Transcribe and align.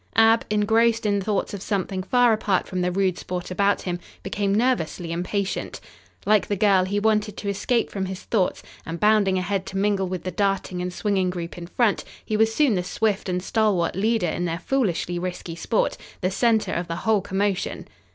Ab, 0.15 0.43
engrossed 0.49 1.05
in 1.05 1.21
thoughts 1.21 1.53
of 1.53 1.61
something 1.61 2.01
far 2.01 2.33
apart 2.33 2.65
from 2.65 2.81
the 2.81 2.91
rude 2.91 3.19
sport 3.19 3.51
about 3.51 3.83
him, 3.83 3.99
became 4.23 4.51
nervously 4.51 5.11
impatient. 5.11 5.79
Like 6.25 6.47
the 6.47 6.55
girl, 6.55 6.85
he 6.85 6.99
wanted 6.99 7.37
to 7.37 7.49
escape 7.49 7.91
from 7.91 8.07
his 8.07 8.23
thoughts, 8.23 8.63
and 8.83 8.99
bounding 8.99 9.37
ahead 9.37 9.67
to 9.67 9.77
mingle 9.77 10.07
with 10.07 10.23
the 10.23 10.31
darting 10.31 10.81
and 10.81 10.91
swinging 10.91 11.29
group 11.29 11.55
in 11.55 11.67
front, 11.67 12.03
he 12.25 12.35
was 12.35 12.51
soon 12.51 12.73
the 12.73 12.83
swift 12.83 13.29
and 13.29 13.43
stalwart 13.43 13.95
leader 13.95 14.25
in 14.25 14.45
their 14.45 14.57
foolishly 14.57 15.19
risky 15.19 15.55
sport, 15.55 15.97
the 16.21 16.31
center 16.31 16.73
of 16.73 16.87
the 16.87 16.95
whole 17.05 17.21
commotion. 17.21 17.85